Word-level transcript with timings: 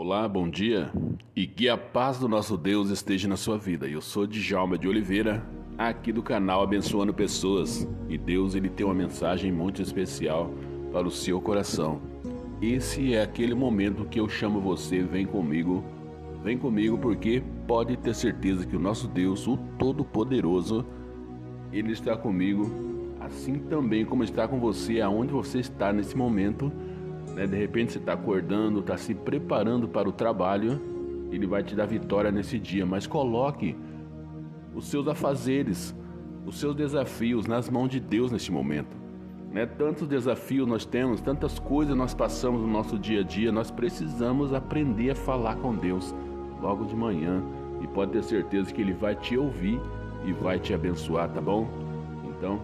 Olá, 0.00 0.28
bom 0.28 0.48
dia 0.48 0.92
e 1.34 1.44
que 1.44 1.68
a 1.68 1.76
paz 1.76 2.20
do 2.20 2.28
nosso 2.28 2.56
Deus 2.56 2.88
esteja 2.88 3.26
na 3.26 3.36
sua 3.36 3.58
vida. 3.58 3.88
Eu 3.88 4.00
sou 4.00 4.28
Djalma 4.28 4.78
de 4.78 4.86
Oliveira, 4.86 5.44
aqui 5.76 6.12
do 6.12 6.22
canal 6.22 6.62
Abençoando 6.62 7.12
Pessoas 7.12 7.84
e 8.08 8.16
Deus 8.16 8.54
ele 8.54 8.68
tem 8.68 8.86
uma 8.86 8.94
mensagem 8.94 9.50
muito 9.50 9.82
especial 9.82 10.52
para 10.92 11.04
o 11.04 11.10
seu 11.10 11.40
coração. 11.40 12.00
Esse 12.62 13.12
é 13.12 13.22
aquele 13.22 13.56
momento 13.56 14.04
que 14.04 14.20
eu 14.20 14.28
chamo 14.28 14.60
você, 14.60 15.02
vem 15.02 15.26
comigo, 15.26 15.82
vem 16.44 16.56
comigo 16.56 16.96
porque 16.96 17.42
pode 17.66 17.96
ter 17.96 18.14
certeza 18.14 18.64
que 18.64 18.76
o 18.76 18.80
nosso 18.80 19.08
Deus, 19.08 19.48
o 19.48 19.56
Todo-Poderoso, 19.80 20.86
ele 21.72 21.90
está 21.90 22.16
comigo, 22.16 22.70
assim 23.18 23.58
também 23.58 24.04
como 24.04 24.22
está 24.22 24.46
com 24.46 24.60
você 24.60 25.00
aonde 25.00 25.32
você 25.32 25.58
está 25.58 25.92
nesse 25.92 26.16
momento 26.16 26.72
né? 27.38 27.46
De 27.46 27.56
repente 27.56 27.92
você 27.92 27.98
está 27.98 28.14
acordando, 28.14 28.80
está 28.80 28.96
se 28.96 29.14
preparando 29.14 29.86
para 29.86 30.08
o 30.08 30.12
trabalho, 30.12 30.80
ele 31.30 31.46
vai 31.46 31.62
te 31.62 31.76
dar 31.76 31.86
vitória 31.86 32.32
nesse 32.32 32.58
dia. 32.58 32.84
Mas 32.84 33.06
coloque 33.06 33.76
os 34.74 34.88
seus 34.88 35.06
afazeres, 35.06 35.94
os 36.44 36.58
seus 36.58 36.74
desafios 36.74 37.46
nas 37.46 37.70
mãos 37.70 37.90
de 37.90 38.00
Deus 38.00 38.32
neste 38.32 38.50
momento. 38.50 38.96
Né? 39.52 39.66
Tantos 39.66 40.08
desafios 40.08 40.66
nós 40.66 40.84
temos, 40.84 41.20
tantas 41.20 41.60
coisas 41.60 41.96
nós 41.96 42.12
passamos 42.12 42.60
no 42.60 42.66
nosso 42.66 42.98
dia 42.98 43.20
a 43.20 43.22
dia, 43.22 43.52
nós 43.52 43.70
precisamos 43.70 44.52
aprender 44.52 45.10
a 45.10 45.14
falar 45.14 45.54
com 45.56 45.76
Deus 45.76 46.12
logo 46.60 46.86
de 46.86 46.96
manhã 46.96 47.40
e 47.80 47.86
pode 47.86 48.10
ter 48.10 48.24
certeza 48.24 48.74
que 48.74 48.82
Ele 48.82 48.92
vai 48.92 49.14
te 49.14 49.38
ouvir 49.38 49.80
e 50.24 50.32
vai 50.32 50.58
te 50.58 50.74
abençoar, 50.74 51.28
tá 51.28 51.40
bom? 51.40 51.68
Então, 52.36 52.60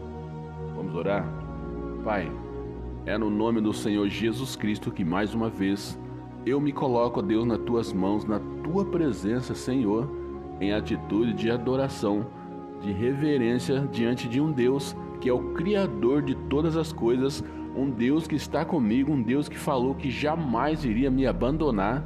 vamos 0.75 0.93
orar? 0.97 1.25
Pai, 2.03 2.29
é 3.07 3.19
no 3.19 3.29
nome 3.29 3.61
do 3.61 3.73
Senhor 3.73 4.09
Jesus 4.09 4.57
Cristo 4.57 4.91
que 4.91 5.05
mais 5.05 5.35
uma 5.35 5.51
vez 5.51 5.99
eu 6.47 6.61
me 6.61 6.73
coloco, 6.73 7.23
Deus, 7.23 7.47
nas 7.47 7.59
tuas 7.59 7.93
mãos, 7.93 8.25
na 8.25 8.39
tua 8.62 8.85
presença, 8.85 9.55
Senhor, 9.55 10.11
em 10.61 10.73
atitude 10.73 11.34
de 11.34 11.51
adoração, 11.51 12.27
de 12.81 12.93
reverência 12.93 13.81
diante 13.93 14.28
de 14.28 14.41
um 14.41 14.51
Deus 14.51 14.97
que 15.20 15.28
é 15.28 15.33
o 15.33 15.55
Criador 15.55 16.23
de 16.23 16.34
todas 16.34 16.77
as 16.77 16.93
coisas, 16.93 17.43
um 17.75 17.91
Deus 17.91 18.27
que 18.27 18.37
está 18.37 18.65
comigo, 18.65 19.12
um 19.12 19.23
Deus 19.23 19.48
que 19.48 19.59
falou 19.59 19.95
que 19.95 20.11
jamais 20.11 20.84
iria 20.84 21.11
me 21.11 21.27
abandonar. 21.27 22.05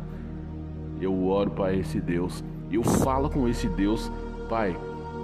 Eu 1.00 1.26
oro 1.26 1.50
para 1.50 1.74
esse 1.74 2.00
Deus, 2.00 2.44
eu 2.70 2.82
falo 2.82 3.28
com 3.28 3.48
esse 3.48 3.68
Deus, 3.68 4.10
Pai, 4.48 4.76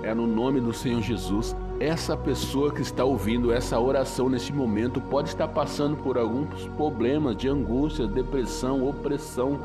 é 0.03 0.15
no 0.15 0.27
nome 0.27 0.61
do 0.61 0.73
Senhor 0.73 1.03
Jesus 1.03 1.55
essa 1.81 2.17
pessoa 2.17 2.73
que 2.73 2.83
está 2.83 3.05
ouvindo 3.05 3.53
essa 3.53 3.79
oração 3.79 4.29
neste 4.29 4.53
momento 4.53 5.01
pode 5.01 5.29
estar 5.29 5.49
passando 5.49 5.97
por 5.97 6.17
alguns 6.17 6.67
problemas 6.77 7.37
de 7.37 7.49
angústia, 7.49 8.07
depressão, 8.07 8.87
opressão, 8.89 9.59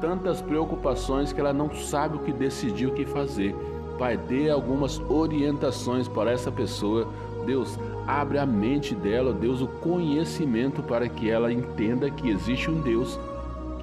tantas 0.00 0.40
preocupações 0.42 1.32
que 1.32 1.40
ela 1.40 1.52
não 1.52 1.74
sabe 1.74 2.16
o 2.16 2.20
que 2.20 2.32
decidir, 2.32 2.86
o 2.86 2.94
que 2.94 3.06
fazer. 3.06 3.54
Pai, 3.98 4.16
dê 4.16 4.50
algumas 4.50 5.00
orientações 5.08 6.06
para 6.06 6.30
essa 6.30 6.52
pessoa. 6.52 7.08
Deus, 7.46 7.78
abre 8.06 8.38
a 8.38 8.44
mente 8.44 8.94
dela, 8.94 9.32
Deus, 9.32 9.62
o 9.62 9.66
conhecimento 9.66 10.82
para 10.82 11.08
que 11.08 11.30
ela 11.30 11.52
entenda 11.52 12.10
que 12.10 12.28
existe 12.28 12.70
um 12.70 12.80
Deus 12.80 13.18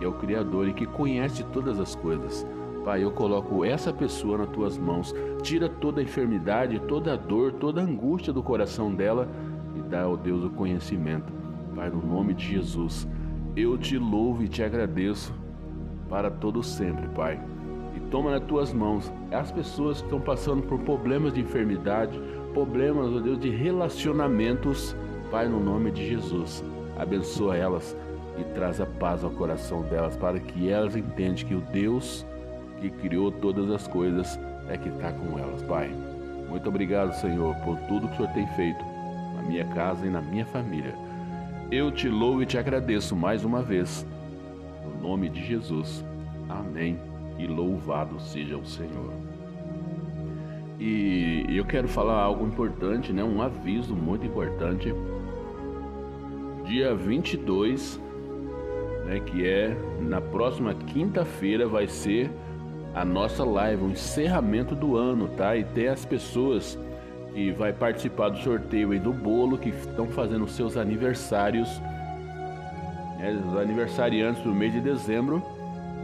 que 0.03 0.05
é 0.05 0.07
o 0.07 0.13
Criador 0.13 0.67
e 0.67 0.73
que 0.73 0.85
conhece 0.85 1.43
todas 1.45 1.79
as 1.79 1.95
coisas. 1.95 2.45
Pai, 2.83 3.01
eu 3.01 3.11
coloco 3.11 3.63
essa 3.63 3.93
pessoa 3.93 4.39
nas 4.39 4.49
tuas 4.49 4.77
mãos. 4.77 5.15
Tira 5.41 5.69
toda 5.69 6.01
a 6.01 6.03
enfermidade, 6.03 6.79
toda 6.81 7.13
a 7.13 7.15
dor, 7.15 7.53
toda 7.53 7.79
a 7.79 7.83
angústia 7.83 8.33
do 8.33 8.43
coração 8.43 8.93
dela 8.93 9.29
e 9.75 9.81
dá 9.81 10.01
ao 10.03 10.17
Deus 10.17 10.43
o 10.43 10.49
conhecimento. 10.49 11.31
Pai, 11.73 11.89
no 11.89 12.05
nome 12.05 12.33
de 12.33 12.45
Jesus, 12.45 13.07
eu 13.55 13.77
te 13.77 13.97
louvo 13.97 14.43
e 14.43 14.49
te 14.49 14.61
agradeço 14.61 15.33
para 16.09 16.29
todo 16.29 16.61
sempre, 16.61 17.07
Pai. 17.09 17.39
E 17.95 17.99
toma 18.11 18.31
nas 18.31 18.43
tuas 18.43 18.73
mãos 18.73 19.11
as 19.31 19.49
pessoas 19.49 19.99
que 19.99 20.03
estão 20.05 20.19
passando 20.19 20.63
por 20.63 20.79
problemas 20.79 21.33
de 21.33 21.39
enfermidade, 21.39 22.19
problemas, 22.53 23.13
ó 23.13 23.19
Deus, 23.19 23.39
de 23.39 23.49
relacionamentos. 23.49 24.93
Pai, 25.31 25.47
no 25.47 25.59
nome 25.59 25.89
de 25.89 26.05
Jesus, 26.05 26.63
abençoa 26.97 27.55
elas 27.55 27.95
e 28.37 28.43
traz 28.55 28.81
a 28.81 28.85
paz 28.85 29.23
ao 29.23 29.31
coração 29.31 29.83
delas, 29.83 30.17
para 30.17 30.39
que 30.39 30.69
elas 30.69 30.95
entendam 30.97 31.45
que 31.45 31.55
o 31.55 31.61
Deus 31.61 32.25
que 32.83 32.89
criou 32.89 33.31
todas 33.31 33.69
as 33.69 33.87
coisas 33.87 34.37
é 34.67 34.77
que 34.77 34.89
está 34.89 35.11
com 35.13 35.39
elas. 35.39 35.61
Pai, 35.63 35.89
muito 36.49 36.67
obrigado, 36.67 37.13
Senhor, 37.13 37.55
por 37.63 37.77
tudo 37.87 38.09
que 38.09 38.15
o 38.15 38.17
Senhor 38.17 38.33
tem 38.33 38.47
feito 38.55 38.83
na 39.35 39.43
minha 39.43 39.65
casa 39.67 40.05
e 40.05 40.09
na 40.09 40.21
minha 40.21 40.45
família. 40.45 40.93
Eu 41.71 41.91
te 41.91 42.09
louvo 42.09 42.43
e 42.43 42.45
te 42.45 42.57
agradeço 42.57 43.15
mais 43.15 43.45
uma 43.45 43.61
vez. 43.61 44.05
No 44.83 45.01
nome 45.01 45.29
de 45.29 45.45
Jesus. 45.45 46.03
Amém. 46.49 46.99
E 47.39 47.47
louvado 47.47 48.19
seja 48.19 48.57
o 48.57 48.65
Senhor. 48.65 49.13
E 50.77 51.45
eu 51.49 51.63
quero 51.63 51.87
falar 51.87 52.21
algo 52.21 52.45
importante, 52.45 53.13
né? 53.13 53.23
Um 53.23 53.41
aviso 53.41 53.95
muito 53.95 54.25
importante. 54.25 54.93
Dia 56.65 56.93
22, 56.93 57.99
né, 59.05 59.19
que 59.21 59.47
é 59.47 59.75
na 60.01 60.19
próxima 60.19 60.73
quinta-feira 60.73 61.67
vai 61.67 61.87
ser 61.87 62.29
a 62.93 63.03
nossa 63.03 63.43
live, 63.43 63.83
o 63.83 63.89
encerramento 63.89 64.75
do 64.75 64.95
ano, 64.95 65.27
tá? 65.29 65.55
E 65.55 65.63
tem 65.63 65.87
as 65.87 66.05
pessoas 66.05 66.77
que 67.33 67.51
vai 67.51 67.73
participar 67.73 68.29
do 68.29 68.37
sorteio 68.39 68.91
aí 68.91 68.99
do 68.99 69.11
bolo, 69.11 69.57
que 69.57 69.69
estão 69.69 70.07
fazendo 70.07 70.47
seus 70.47 70.77
aniversários, 70.77 71.67
né? 73.17 73.41
os 73.47 73.57
aniversariantes 73.57 74.43
do 74.43 74.53
mês 74.53 74.71
de 74.71 74.81
dezembro. 74.81 75.41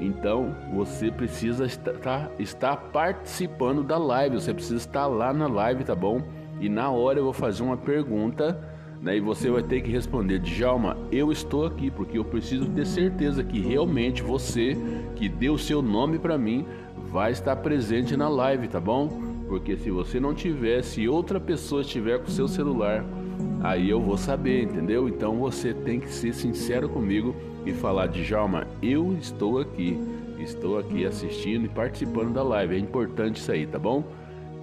Então 0.02 0.56
você 0.74 1.12
precisa 1.12 1.66
estar, 1.66 1.94
tá, 1.94 2.32
estar 2.40 2.76
participando 2.76 3.84
da 3.84 3.98
live, 3.98 4.40
você 4.40 4.54
precisa 4.54 4.78
estar 4.78 5.06
lá 5.06 5.32
na 5.34 5.48
live, 5.48 5.84
tá 5.84 5.94
bom? 5.94 6.22
E 6.60 6.70
na 6.70 6.90
hora 6.90 7.20
eu 7.20 7.24
vou 7.26 7.34
fazer 7.34 7.62
uma 7.64 7.78
pergunta 7.78 8.58
né? 9.02 9.18
E 9.18 9.20
você 9.20 9.50
vai 9.50 9.64
ter 9.64 9.82
que 9.82 9.92
responder, 9.92 10.40
Djalma, 10.40 10.98
eu 11.12 11.32
estou 11.32 11.66
aqui 11.66 11.90
porque 11.90 12.18
eu 12.18 12.26
preciso 12.26 12.70
ter 12.70 12.86
certeza 12.86 13.44
que 13.44 13.60
realmente 13.60 14.22
você 14.22 14.78
que 15.16 15.30
deu 15.30 15.58
seu 15.58 15.82
nome 15.82 16.20
para 16.20 16.38
mim 16.38 16.66
vai 17.12 17.32
estar 17.32 17.56
presente 17.58 18.16
na 18.16 18.30
live, 18.30 18.68
tá 18.68 18.80
bom? 18.80 19.08
Porque 19.48 19.76
se 19.78 19.90
você 19.90 20.20
não 20.20 20.34
tiver, 20.34 20.84
se 20.84 21.08
outra 21.08 21.40
pessoa 21.40 21.82
estiver 21.82 22.20
com 22.20 22.28
o 22.28 22.32
seu 22.32 22.48
celular, 22.48 23.04
aí 23.62 23.90
eu 23.90 24.00
vou 24.00 24.18
saber, 24.18 24.64
entendeu? 24.64 25.10
Então 25.10 25.38
você 25.38 25.74
tem 25.74 26.00
que 26.00 26.14
ser 26.14 26.34
sincero 26.34 26.88
comigo 26.88 27.36
e 27.66 27.74
falar, 27.74 28.08
Djalma, 28.08 28.68
eu 28.82 29.14
estou 29.20 29.60
aqui, 29.60 30.00
estou 30.40 30.78
aqui 30.78 31.06
assistindo 31.06 31.66
e 31.66 31.70
participando 31.70 32.34
da 32.34 32.44
live. 32.44 32.76
É 32.76 32.80
importante 32.80 33.38
isso 33.38 33.52
aí, 33.52 33.66
tá 33.66 33.80
bom? 33.80 34.04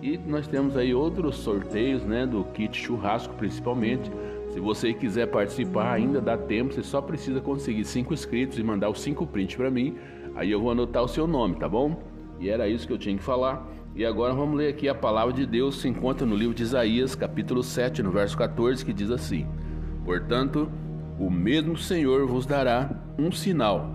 E 0.07 0.17
nós 0.25 0.47
temos 0.47 0.77
aí 0.77 0.95
outros 0.95 1.35
sorteios, 1.35 2.05
né, 2.05 2.25
do 2.25 2.45
kit 2.45 2.79
churrasco 2.79 3.35
principalmente. 3.35 4.09
Se 4.51 4.61
você 4.61 4.95
quiser 4.95 5.27
participar, 5.27 5.95
ainda 5.95 6.21
dá 6.21 6.39
tempo, 6.39 6.73
você 6.73 6.85
só 6.85 7.01
precisa 7.03 7.41
conseguir 7.41 7.85
cinco 7.85 8.15
inscritos 8.15 8.57
e 8.57 8.63
mandar 8.63 8.89
os 8.89 9.01
cinco 9.01 9.27
prints 9.27 9.57
para 9.57 9.69
mim. 9.69 9.97
Aí 10.37 10.49
eu 10.49 10.61
vou 10.61 10.71
anotar 10.71 11.03
o 11.03 11.09
seu 11.09 11.27
nome, 11.27 11.57
tá 11.57 11.69
bom? 11.69 12.01
E 12.39 12.49
era 12.49 12.69
isso 12.69 12.87
que 12.87 12.93
eu 12.93 12.99
tinha 12.99 13.17
que 13.17 13.23
falar. 13.25 13.69
E 13.97 14.07
agora 14.07 14.33
vamos 14.33 14.57
ler 14.57 14.69
aqui 14.69 14.89
a 14.89 14.95
palavra 14.95 15.35
de 15.35 15.45
Deus, 15.45 15.81
se 15.81 15.89
encontra 15.89 16.25
no 16.25 16.37
livro 16.37 16.55
de 16.55 16.63
Isaías, 16.63 17.17
capítulo 17.17 17.65
7, 17.65 18.01
no 18.01 18.13
verso 18.13 18.39
14, 18.39 18.85
que 18.85 18.93
diz 18.93 19.11
assim: 19.11 19.45
Portanto, 20.05 20.71
o 21.19 21.29
mesmo 21.29 21.77
Senhor 21.77 22.29
vos 22.29 22.47
dará 22.47 22.91
um 23.19 23.33
sinal. 23.33 23.91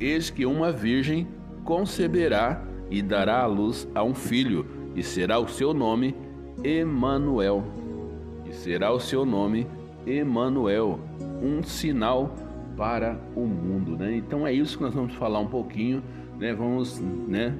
Eis 0.00 0.30
que 0.30 0.46
uma 0.46 0.72
virgem 0.72 1.28
conceberá 1.64 2.64
e 2.90 3.02
dará 3.02 3.42
à 3.42 3.46
luz 3.46 3.86
a 3.94 4.02
um 4.02 4.14
filho 4.14 4.73
e 4.94 5.02
será 5.02 5.38
o 5.38 5.48
seu 5.48 5.74
nome 5.74 6.14
Emanuel. 6.62 7.64
E 8.48 8.52
será 8.52 8.92
o 8.92 9.00
seu 9.00 9.24
nome 9.24 9.66
Emanuel, 10.06 11.00
um 11.42 11.62
sinal 11.62 12.34
para 12.76 13.18
o 13.34 13.46
mundo, 13.46 13.96
né? 13.96 14.14
Então 14.16 14.46
é 14.46 14.52
isso 14.52 14.76
que 14.76 14.84
nós 14.84 14.94
vamos 14.94 15.14
falar 15.14 15.38
um 15.38 15.46
pouquinho, 15.46 16.02
né? 16.38 16.52
Vamos, 16.52 17.00
né? 17.00 17.54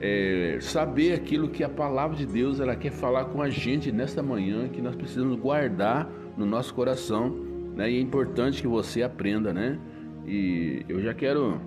É, 0.00 0.58
saber 0.60 1.12
aquilo 1.12 1.48
que 1.48 1.62
a 1.62 1.68
palavra 1.68 2.16
de 2.16 2.26
Deus 2.26 2.60
ela 2.60 2.74
quer 2.74 2.90
falar 2.90 3.26
com 3.26 3.40
a 3.40 3.48
gente 3.48 3.92
nesta 3.92 4.22
manhã, 4.22 4.68
que 4.68 4.82
nós 4.82 4.94
precisamos 4.94 5.38
guardar 5.38 6.10
no 6.36 6.44
nosso 6.44 6.74
coração, 6.74 7.30
né? 7.74 7.90
E 7.90 7.96
é 7.96 8.00
importante 8.00 8.60
que 8.60 8.68
você 8.68 9.02
aprenda, 9.02 9.52
né? 9.52 9.78
E 10.26 10.84
eu 10.88 11.00
já 11.00 11.14
quero 11.14 11.60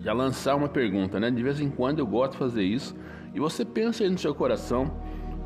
já 0.00 0.12
lançar 0.12 0.56
uma 0.56 0.68
pergunta, 0.68 1.20
né? 1.20 1.30
De 1.30 1.42
vez 1.42 1.60
em 1.60 1.70
quando 1.70 1.98
eu 1.98 2.06
gosto 2.06 2.32
de 2.32 2.38
fazer 2.38 2.62
isso. 2.62 2.96
E 3.34 3.40
você 3.40 3.64
pensa 3.64 4.02
aí 4.02 4.10
no 4.10 4.18
seu 4.18 4.34
coração, 4.34 4.90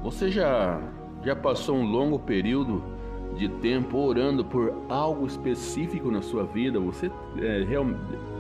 você 0.03 0.31
já 0.31 0.81
já 1.23 1.35
passou 1.35 1.77
um 1.77 1.85
longo 1.85 2.19
período 2.19 2.85
de 3.35 3.49
tempo 3.49 3.97
orando 3.99 4.45
por 4.45 4.73
algo 4.89 5.27
específico 5.27 6.11
na 6.11 6.23
sua 6.23 6.45
vida? 6.45 6.79
Você 6.79 7.11
é, 7.39 7.65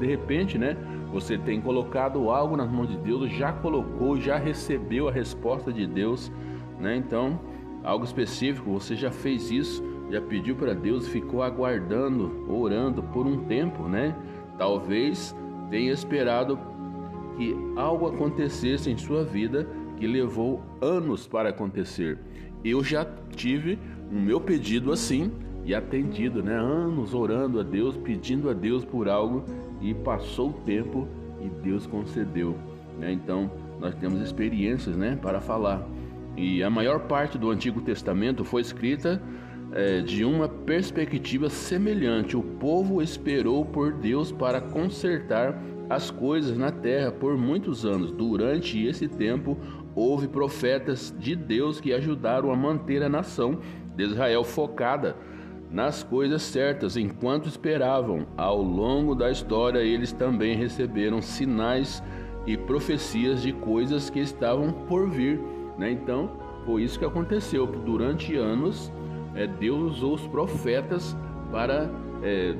de 0.00 0.06
repente, 0.06 0.58
né? 0.58 0.76
Você 1.12 1.38
tem 1.38 1.60
colocado 1.60 2.30
algo 2.30 2.56
nas 2.56 2.70
mãos 2.70 2.88
de 2.88 2.96
Deus, 2.96 3.30
já 3.30 3.52
colocou, 3.52 4.20
já 4.20 4.36
recebeu 4.36 5.08
a 5.08 5.12
resposta 5.12 5.72
de 5.72 5.86
Deus, 5.86 6.30
né? 6.78 6.96
Então, 6.96 7.40
algo 7.82 8.04
específico, 8.04 8.70
você 8.70 8.94
já 8.94 9.10
fez 9.10 9.50
isso, 9.50 9.82
já 10.10 10.20
pediu 10.20 10.54
para 10.54 10.74
Deus, 10.74 11.08
ficou 11.08 11.42
aguardando, 11.42 12.44
orando 12.48 13.02
por 13.02 13.26
um 13.26 13.44
tempo, 13.44 13.88
né? 13.88 14.14
Talvez 14.58 15.34
tem 15.70 15.88
esperado 15.88 16.58
que 17.36 17.56
algo 17.76 18.06
acontecesse 18.06 18.90
em 18.90 18.96
sua 18.96 19.24
vida 19.24 19.68
que 19.96 20.06
levou 20.06 20.62
anos 20.80 21.26
para 21.26 21.48
acontecer. 21.48 22.18
Eu 22.64 22.82
já 22.82 23.06
tive 23.34 23.78
o 24.10 24.14
meu 24.14 24.40
pedido 24.40 24.92
assim 24.92 25.32
e 25.64 25.74
atendido, 25.74 26.42
né? 26.42 26.54
Anos 26.54 27.14
orando 27.14 27.58
a 27.58 27.62
Deus, 27.62 27.96
pedindo 27.96 28.48
a 28.50 28.52
Deus 28.52 28.84
por 28.84 29.08
algo 29.08 29.44
e 29.80 29.94
passou 29.94 30.50
o 30.50 30.52
tempo 30.52 31.08
e 31.40 31.48
Deus 31.48 31.86
concedeu. 31.86 32.56
Né? 32.98 33.12
Então 33.12 33.50
nós 33.80 33.94
temos 33.94 34.20
experiências, 34.20 34.96
né, 34.96 35.18
para 35.20 35.40
falar. 35.40 35.86
E 36.36 36.62
a 36.62 36.70
maior 36.70 37.00
parte 37.00 37.36
do 37.38 37.50
Antigo 37.50 37.80
Testamento 37.80 38.44
foi 38.44 38.62
escrita 38.62 39.22
é, 39.72 40.00
de 40.00 40.24
uma 40.24 40.48
perspectiva 40.48 41.48
semelhante. 41.48 42.36
O 42.36 42.42
povo 42.42 43.02
esperou 43.02 43.64
por 43.64 43.92
Deus 43.92 44.30
para 44.30 44.60
consertar 44.60 45.60
as 45.88 46.10
coisas 46.10 46.56
na 46.56 46.70
terra 46.70 47.10
por 47.10 47.36
muitos 47.36 47.84
anos. 47.84 48.10
Durante 48.10 48.84
esse 48.84 49.08
tempo, 49.08 49.58
houve 49.94 50.28
profetas 50.28 51.14
de 51.18 51.36
Deus 51.36 51.80
que 51.80 51.92
ajudaram 51.92 52.50
a 52.52 52.56
manter 52.56 53.02
a 53.02 53.08
nação 53.08 53.58
de 53.96 54.04
Israel 54.04 54.42
focada 54.44 55.16
nas 55.70 56.04
coisas 56.04 56.42
certas 56.42 56.96
enquanto 56.96 57.48
esperavam. 57.48 58.26
Ao 58.36 58.62
longo 58.62 59.14
da 59.14 59.30
história, 59.30 59.80
eles 59.80 60.12
também 60.12 60.56
receberam 60.56 61.20
sinais 61.20 62.02
e 62.46 62.56
profecias 62.56 63.42
de 63.42 63.52
coisas 63.52 64.08
que 64.08 64.20
estavam 64.20 64.72
por 64.72 65.10
vir. 65.10 65.40
Né? 65.76 65.90
Então, 65.90 66.30
foi 66.64 66.82
isso 66.82 66.98
que 66.98 67.04
aconteceu. 67.04 67.66
Durante 67.66 68.36
anos, 68.36 68.92
é, 69.34 69.46
Deus 69.46 69.96
usou 69.96 70.14
os 70.14 70.26
profetas 70.26 71.16
para 71.50 71.90
é, 72.22 72.54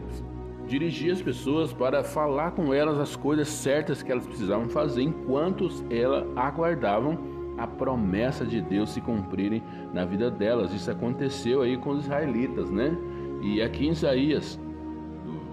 dirigir 0.66 1.12
as 1.12 1.22
pessoas, 1.22 1.72
para 1.72 2.02
falar 2.02 2.52
com 2.52 2.72
elas 2.72 2.98
as 2.98 3.16
coisas 3.16 3.48
certas 3.48 4.02
que 4.02 4.10
elas 4.10 4.26
precisavam 4.26 4.68
fazer, 4.68 5.02
enquanto 5.02 5.68
elas 5.90 6.26
aguardavam 6.36 7.18
a 7.56 7.66
promessa 7.66 8.44
de 8.44 8.60
Deus 8.60 8.90
se 8.90 9.00
cumprirem 9.00 9.62
na 9.92 10.04
vida 10.04 10.30
delas. 10.30 10.72
Isso 10.72 10.90
aconteceu 10.90 11.62
aí 11.62 11.76
com 11.76 11.90
os 11.90 12.04
israelitas, 12.04 12.70
né? 12.70 12.96
E 13.42 13.62
aqui 13.62 13.86
em 13.86 13.90
Isaías, 13.90 14.58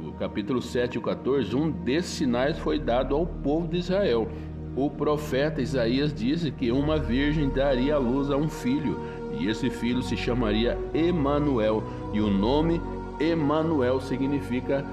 no 0.02 0.14
capítulo 0.14 0.62
7 0.62 0.98
e 0.98 1.02
14, 1.02 1.56
um 1.56 1.70
desses 1.70 2.12
sinais 2.12 2.58
foi 2.58 2.80
dado 2.80 3.16
ao 3.16 3.26
povo 3.26 3.68
de 3.68 3.78
Israel. 3.78 4.28
O 4.76 4.90
profeta 4.90 5.62
Isaías 5.62 6.14
disse 6.14 6.50
que 6.50 6.72
uma 6.72 6.98
virgem 6.98 7.50
daria 7.50 7.96
à 7.96 7.98
luz 7.98 8.32
a 8.32 8.38
um 8.38 8.48
filho, 8.48 8.98
e 9.40 9.48
esse 9.48 9.70
filho 9.70 10.02
se 10.02 10.16
chamaria 10.16 10.78
Emanuel, 10.94 11.84
e 12.14 12.22
o 12.22 12.30
nome 12.30 12.82
Emanuel 13.20 14.02
significa 14.02 14.86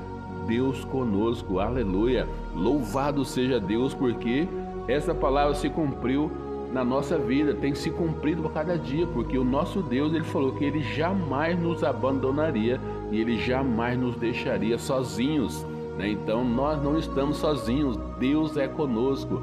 Deus 0.47 0.85
conosco. 0.85 1.61
Aleluia. 1.61 2.27
Louvado 2.55 3.25
seja 3.25 3.61
Deus 3.61 3.95
porque 3.95 4.49
essa 4.87 5.15
palavra 5.15 5.55
se 5.55 5.69
cumpriu 5.69 6.31
na 6.73 6.85
nossa 6.85 7.19
vida, 7.19 7.55
tem 7.55 7.75
se 7.75 7.91
cumprido 7.91 8.47
a 8.47 8.51
cada 8.51 8.77
dia, 8.77 9.07
porque 9.07 9.39
o 9.39 9.45
nosso 9.45 9.83
Deus, 9.83 10.13
ele 10.13 10.25
falou 10.25 10.53
que 10.53 10.65
ele 10.65 10.83
jamais 10.83 11.59
nos 11.59 11.83
abandonaria 11.83 12.79
e 13.11 13.21
ele 13.21 13.39
jamais 13.39 13.99
nos 13.99 14.17
deixaria 14.17 14.79
sozinhos. 14.79 15.65
Né? 15.97 16.11
Então 16.11 16.45
nós 16.45 16.83
não 16.83 16.99
estamos 16.99 17.39
sozinhos, 17.39 17.97
Deus 18.19 18.57
é 18.57 18.69
conosco. 18.69 19.43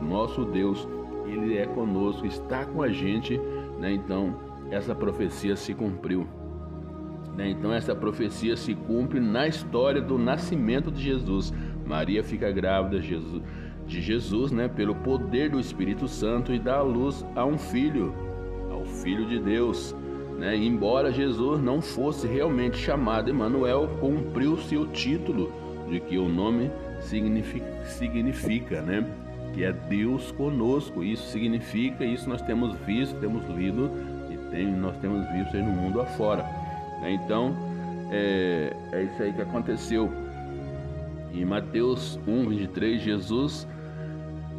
O 0.00 0.04
nosso 0.04 0.44
Deus, 0.44 0.86
ele 1.26 1.56
é 1.56 1.66
conosco, 1.66 2.26
está 2.26 2.64
com 2.64 2.82
a 2.82 2.88
gente. 2.88 3.40
Né? 3.78 3.92
Então 3.92 4.34
essa 4.70 4.94
profecia 4.94 5.56
se 5.56 5.74
cumpriu. 5.74 6.26
Né? 7.36 7.50
Então 7.50 7.72
essa 7.72 7.94
profecia 7.94 8.56
se 8.56 8.74
cumpre 8.74 9.20
na 9.20 9.46
história 9.46 10.00
do 10.00 10.18
nascimento 10.18 10.90
de 10.90 11.02
Jesus. 11.02 11.52
Maria 11.84 12.22
fica 12.22 12.50
grávida, 12.50 13.00
de 13.86 14.00
Jesus, 14.00 14.52
né, 14.52 14.68
pelo 14.68 14.94
poder 14.94 15.50
do 15.50 15.58
Espírito 15.58 16.06
Santo 16.06 16.54
e 16.54 16.58
dá 16.58 16.76
a 16.76 16.82
luz 16.82 17.26
a 17.34 17.44
um 17.44 17.58
filho, 17.58 18.14
ao 18.70 18.84
Filho 18.84 19.26
de 19.26 19.38
Deus. 19.38 19.94
Né? 20.38 20.56
Embora 20.56 21.12
Jesus 21.12 21.60
não 21.60 21.80
fosse 21.80 22.26
realmente 22.26 22.76
chamado 22.78 23.28
Emanuel, 23.28 23.88
cumpriu-se 24.00 24.76
o 24.76 24.86
título 24.86 25.52
de 25.88 26.00
que 26.00 26.16
o 26.16 26.28
nome 26.28 26.70
significa, 27.00 27.84
significa, 27.84 28.80
né? 28.80 29.04
Que 29.52 29.64
é 29.64 29.72
Deus 29.72 30.30
conosco. 30.32 31.02
Isso 31.02 31.28
significa, 31.30 32.04
isso 32.04 32.28
nós 32.28 32.42
temos 32.42 32.74
visto, 32.86 33.18
temos 33.20 33.46
lido 33.48 33.90
e 34.30 34.36
tem, 34.50 34.66
nós 34.66 34.96
temos 34.98 35.26
visto 35.30 35.56
aí 35.56 35.62
no 35.62 35.72
mundo 35.72 36.00
afora. 36.00 36.42
Né? 37.00 37.12
Então, 37.12 37.54
é, 38.10 38.74
é 38.92 39.02
isso 39.04 39.22
aí 39.22 39.32
que 39.32 39.42
aconteceu. 39.42 40.10
Em 41.32 41.44
Mateus 41.44 42.18
1, 42.26 42.48
23, 42.48 43.00
Jesus 43.00 43.66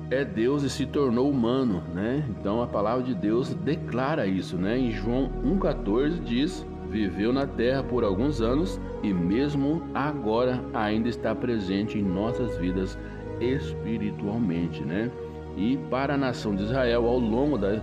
é 0.10 0.26
Deus 0.26 0.64
e 0.64 0.70
se 0.70 0.86
tornou 0.86 1.30
humano, 1.30 1.84
né? 1.94 2.24
Então 2.30 2.62
a 2.62 2.68
palavra 2.68 3.04
de 3.04 3.16
Deus 3.16 3.54
declara 3.54 4.28
isso, 4.28 4.58
né? 4.58 4.78
Em 4.78 4.92
João 4.92 5.30
1,14 5.44 6.24
diz: 6.24 6.66
Viveu 6.90 7.34
na 7.34 7.48
terra 7.48 7.84
por 7.84 8.04
alguns 8.04 8.42
anos 8.42 8.80
e 9.02 9.14
mesmo 9.14 9.84
agora 9.94 10.64
ainda 10.74 11.10
está 11.10 11.34
presente 11.34 11.98
em 11.98 12.04
nossas 12.04 12.58
vidas 12.58 12.98
espiritualmente, 13.44 14.84
né? 14.84 15.12
E 15.56 15.78
para 15.90 16.16
a 16.16 16.18
nação 16.18 16.56
de 16.56 16.64
Israel 16.64 17.06
ao 17.06 17.20
longo 17.20 17.58
da 17.58 17.80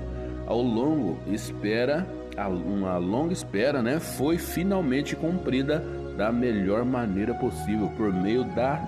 ao 0.46 0.60
longo 0.60 1.18
espera 1.32 2.06
uma 2.66 2.96
longa 2.96 3.32
espera, 3.32 3.82
né? 3.82 4.00
Foi 4.00 4.38
finalmente 4.38 5.14
cumprida 5.14 5.84
da 6.16 6.32
melhor 6.32 6.84
maneira 6.84 7.34
possível 7.34 7.88
por 7.96 8.12
meio 8.12 8.44
da 8.44 8.82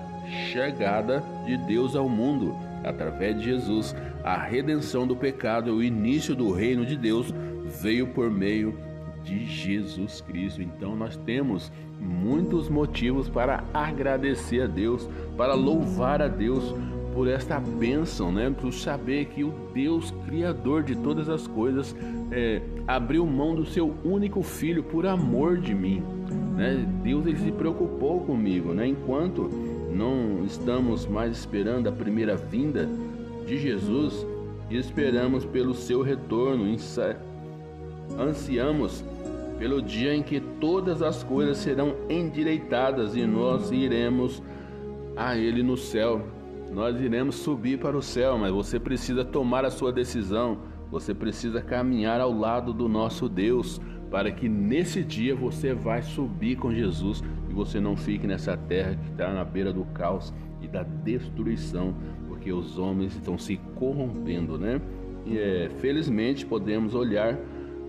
chegada 0.51 1.23
de 1.45 1.57
Deus 1.57 1.95
ao 1.95 2.09
mundo 2.09 2.55
através 2.83 3.37
de 3.37 3.45
Jesus, 3.45 3.95
a 4.23 4.37
redenção 4.37 5.07
do 5.07 5.15
pecado 5.15 5.73
o 5.73 5.83
início 5.83 6.35
do 6.35 6.51
reino 6.51 6.85
de 6.85 6.97
Deus 6.97 7.33
veio 7.81 8.07
por 8.07 8.29
meio 8.29 8.77
de 9.23 9.45
Jesus 9.45 10.21
Cristo. 10.21 10.61
Então 10.61 10.95
nós 10.95 11.15
temos 11.17 11.71
muitos 11.99 12.69
motivos 12.69 13.29
para 13.29 13.63
agradecer 13.73 14.61
a 14.61 14.67
Deus, 14.67 15.09
para 15.37 15.53
louvar 15.53 16.21
a 16.21 16.27
Deus 16.27 16.75
por 17.13 17.27
esta 17.27 17.59
bênção, 17.59 18.31
né? 18.31 18.49
Por 18.49 18.73
saber 18.73 19.25
que 19.25 19.43
o 19.43 19.53
Deus 19.73 20.11
Criador 20.25 20.83
de 20.83 20.95
todas 20.95 21.29
as 21.29 21.47
coisas 21.47 21.95
é, 22.31 22.61
abriu 22.87 23.25
mão 23.25 23.55
do 23.55 23.65
seu 23.65 23.93
único 24.03 24.41
filho 24.41 24.83
por 24.83 25.05
amor 25.05 25.57
de 25.57 25.73
mim, 25.73 26.03
né? 26.55 26.85
Deus 27.03 27.25
ele 27.25 27.37
se 27.37 27.51
preocupou 27.51 28.21
comigo, 28.21 28.73
né? 28.73 28.87
Enquanto 28.87 29.49
não 29.93 30.43
estamos 30.43 31.05
mais 31.05 31.31
esperando 31.37 31.87
a 31.87 31.91
primeira 31.91 32.35
vinda 32.35 32.89
de 33.45 33.57
Jesus 33.57 34.25
esperamos 34.69 35.45
pelo 35.45 35.73
seu 35.73 36.01
retorno. 36.01 36.65
Ansiamos 38.17 39.03
pelo 39.63 39.81
dia 39.81 40.13
em 40.13 40.21
que 40.21 40.41
todas 40.41 41.01
as 41.01 41.23
coisas 41.23 41.55
serão 41.55 41.95
endireitadas 42.09 43.15
e 43.15 43.25
nós 43.25 43.71
iremos 43.71 44.43
a 45.15 45.37
Ele 45.37 45.63
no 45.63 45.77
céu. 45.77 46.21
Nós 46.69 46.99
iremos 46.99 47.35
subir 47.35 47.79
para 47.79 47.95
o 47.95 48.01
céu, 48.01 48.37
mas 48.37 48.51
você 48.51 48.77
precisa 48.77 49.23
tomar 49.23 49.63
a 49.63 49.71
sua 49.71 49.93
decisão. 49.93 50.57
Você 50.91 51.13
precisa 51.13 51.61
caminhar 51.61 52.19
ao 52.19 52.37
lado 52.37 52.73
do 52.73 52.89
nosso 52.89 53.29
Deus 53.29 53.79
para 54.11 54.33
que 54.33 54.49
nesse 54.49 55.01
dia 55.01 55.33
você 55.33 55.73
vai 55.73 56.01
subir 56.01 56.57
com 56.57 56.73
Jesus 56.73 57.21
que 57.47 57.53
você 57.53 57.79
não 57.79 57.95
fique 57.95 58.27
nessa 58.27 58.57
terra 58.57 58.97
que 59.01 59.11
está 59.11 59.31
na 59.31 59.45
beira 59.45 59.71
do 59.71 59.85
caos 59.93 60.33
e 60.61 60.67
da 60.67 60.83
destruição, 60.83 61.95
porque 62.27 62.51
os 62.51 62.77
homens 62.77 63.15
estão 63.15 63.37
se 63.37 63.55
corrompendo, 63.75 64.57
né? 64.57 64.81
E 65.25 65.37
é, 65.37 65.69
felizmente 65.79 66.45
podemos 66.45 66.93
olhar 66.93 67.37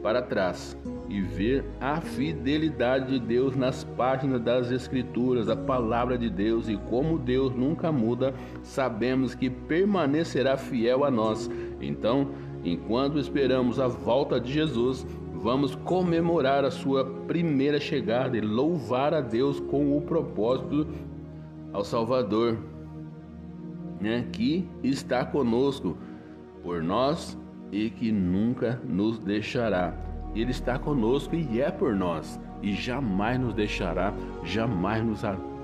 para 0.05 0.23
trás 0.23 0.77
e 1.09 1.21
ver 1.21 1.65
a 1.81 2.01
fidelidade 2.01 3.13
de 3.13 3.19
Deus 3.19 3.57
nas 3.57 3.85
páginas 3.85 4.41
das 4.41 4.71
Escrituras, 4.71 5.49
a 5.49 5.57
palavra 5.57 6.17
de 6.17 6.31
Deus 6.31 6.69
e 6.69 6.77
como 6.77 7.19
Deus 7.19 7.55
nunca 7.55 7.93
muda, 7.93 8.35
sabemos 8.63 9.35
que 9.35 9.51
permanecerá 9.51 10.57
fiel 10.57 11.05
a 11.05 11.11
nós. 11.11 11.51
Então, 11.81 12.29
enquanto 12.65 13.19
esperamos 13.19 13.79
a 13.79 13.87
volta 13.87 14.41
de 14.41 14.53
Jesus, 14.53 15.07
vamos 15.35 15.75
comemorar 15.75 16.65
a 16.65 16.71
sua 16.71 17.05
primeira 17.05 17.79
chegada 17.79 18.37
e 18.37 18.41
louvar 18.41 19.13
a 19.13 19.21
Deus 19.21 19.61
com 19.61 19.97
o 19.97 20.01
propósito 20.01 20.87
ao 21.73 21.85
Salvador, 21.85 22.59
né, 24.01 24.27
que 24.33 24.67
está 24.83 25.25
conosco 25.25 25.99
por 26.63 26.83
nós 26.83 27.39
e 27.71 27.91
que 27.91 28.11
nunca 28.11 28.81
nos 28.87 29.19
deixará. 29.19 30.14
Ele 30.35 30.51
está 30.51 30.79
conosco 30.79 31.35
e 31.35 31.61
é 31.61 31.71
por 31.71 31.95
nós 31.95 32.41
e 32.63 32.73
jamais 32.73 33.39
nos 33.39 33.55
deixará, 33.55 34.13
jamais 34.43 35.05
nos 35.05 35.23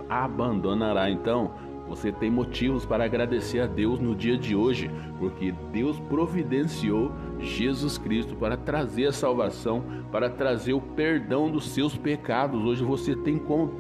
abandonará. 0.09 1.11
Então, 1.11 1.51
você 1.89 2.13
tem 2.13 2.31
motivos 2.31 2.87
para 2.87 3.05
agradecer 3.05 3.61
a 3.61 3.67
Deus 3.67 3.99
no 3.99 4.15
dia 4.15 4.39
de 4.39 4.55
hoje, 4.55 4.89
porque 5.19 5.53
Deus 5.73 5.99
providenciou 5.99 7.11
Jesus 7.41 7.99
Cristo 7.99 8.37
para 8.37 8.57
trazer 8.57 9.07
a 9.07 9.13
salvação, 9.13 9.83
para 10.13 10.31
trazer 10.31 10.73
o 10.73 10.81
perdão 10.81 11.51
dos 11.51 11.69
seus 11.69 11.97
pecados. 11.97 12.65
Hoje 12.65 12.85
você 12.85 13.17
tem 13.17 13.39
como 13.39 13.73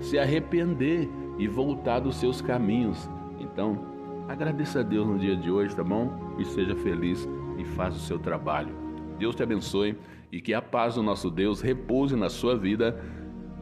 se 0.00 0.18
arrepender 0.18 1.08
e 1.38 1.46
voltar 1.46 2.00
dos 2.00 2.16
seus 2.16 2.40
caminhos. 2.40 3.08
Então, 3.38 3.78
agradeça 4.26 4.80
a 4.80 4.82
Deus 4.82 5.06
no 5.06 5.18
dia 5.18 5.36
de 5.36 5.48
hoje, 5.48 5.76
tá 5.76 5.84
bom? 5.84 6.12
E 6.38 6.44
seja 6.44 6.74
feliz 6.74 7.28
e 7.56 7.64
faça 7.64 7.96
o 7.98 8.00
seu 8.00 8.18
trabalho. 8.18 8.74
Deus 9.16 9.36
te 9.36 9.44
abençoe 9.44 9.96
e 10.34 10.40
que 10.40 10.52
a 10.52 10.60
paz 10.60 10.96
do 10.96 11.02
nosso 11.02 11.30
Deus 11.30 11.60
repouse 11.60 12.16
na 12.16 12.28
sua 12.28 12.56
vida. 12.56 13.00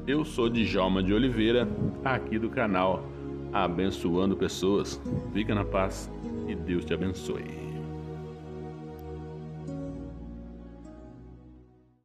Eu 0.07 0.25
sou 0.25 0.49
Djalma 0.49 1.03
de 1.03 1.13
Oliveira, 1.13 1.69
aqui 2.03 2.39
do 2.39 2.49
canal 2.49 3.05
Abençoando 3.53 4.35
Pessoas. 4.35 4.99
Fica 5.35 5.55
na 5.55 5.67
paz 5.67 6.11
e 6.49 6.55
Deus 6.55 6.87
te 6.87 6.95
abençoe. 6.95 7.72